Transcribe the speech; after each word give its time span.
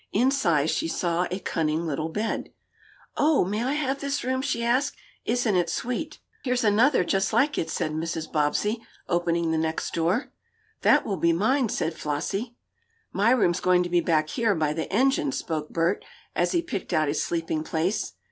Inside 0.13 0.71
she 0.71 0.87
saw 0.87 1.27
a 1.29 1.37
cunning 1.39 1.85
little 1.85 2.09
bed. 2.09 2.51
"Oh, 3.17 3.45
may 3.45 3.63
I 3.63 3.73
have 3.73 3.99
this 4.01 4.23
room?" 4.23 4.41
she 4.41 4.63
asked. 4.63 4.97
"Isn't 5.25 5.55
it 5.55 5.69
sweet!" 5.69 6.17
"Here's 6.43 6.63
another 6.63 7.03
just 7.03 7.31
like 7.31 7.55
it," 7.59 7.69
said 7.69 7.91
Mrs. 7.91 8.31
Bobbsey, 8.31 8.81
opening 9.07 9.51
the 9.51 9.59
next 9.59 9.93
door. 9.93 10.31
"That 10.81 11.05
will 11.05 11.17
be 11.17 11.33
mine," 11.33 11.69
said 11.69 11.93
Flossie. 11.93 12.55
"My 13.13 13.29
room's 13.29 13.59
going 13.59 13.83
to 13.83 13.89
be 13.89 14.01
back 14.01 14.29
here, 14.29 14.55
by 14.55 14.73
the 14.73 14.91
engine," 14.91 15.31
spoke 15.31 15.69
Bert, 15.69 16.03
as 16.35 16.51
he 16.51 16.63
picked 16.63 16.93
out 16.93 17.07
his 17.07 17.21
sleeping 17.21 17.63
place. 17.63 18.13